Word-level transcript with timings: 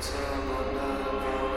Eternal 0.00 1.47